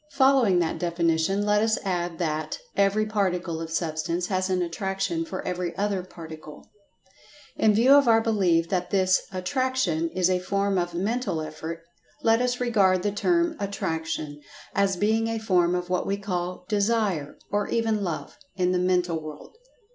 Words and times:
Following 0.13 0.57
that 0.57 0.79
definition, 0.79 1.45
let 1.45 1.61
us 1.61 1.77
add 1.85 2.17
that: 2.17 2.57
Every 2.75 3.05
particle 3.05 3.61
of 3.61 3.69
Substance 3.69 4.25
has 4.29 4.49
an 4.49 4.63
attraction 4.63 5.25
for 5.25 5.43
every 5.45 5.77
other 5.77 6.01
particle. 6.01 6.71
In 7.55 7.75
view 7.75 7.91
of 7.93 8.07
our 8.07 8.19
belief 8.19 8.67
that 8.69 8.89
this 8.89 9.21
"attraction" 9.31 10.09
is 10.09 10.27
a 10.27 10.39
form 10.39 10.79
of 10.79 10.95
mental 10.95 11.39
effort, 11.39 11.83
let 12.23 12.41
us 12.41 12.59
regard 12.59 13.03
the 13.03 13.11
term 13.11 13.55
"Attraction" 13.59 14.41
as 14.73 14.97
being 14.97 15.27
a 15.27 15.37
form 15.37 15.75
of 15.75 15.91
what 15.91 16.07
we 16.07 16.17
call 16.17 16.65
"Desire," 16.67 17.37
or 17.51 17.67
even 17.67 18.03
"Love," 18.03 18.39
in 18.55 18.71
the 18.71 18.79
mental 18.79 19.21
world. 19.21 19.55